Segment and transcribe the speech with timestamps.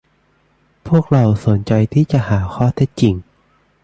[0.87, 3.15] พวกเราสนใจที่จะหาข้อเท็จจริง